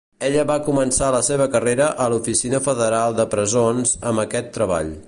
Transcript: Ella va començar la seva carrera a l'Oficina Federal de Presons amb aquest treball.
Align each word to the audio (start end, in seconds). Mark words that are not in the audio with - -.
Ella 0.27 0.45
va 0.51 0.55
començar 0.69 1.09
la 1.15 1.19
seva 1.27 1.47
carrera 1.57 1.91
a 2.05 2.09
l'Oficina 2.15 2.63
Federal 2.69 3.21
de 3.21 3.31
Presons 3.37 3.97
amb 4.13 4.27
aquest 4.29 4.53
treball. 4.59 4.95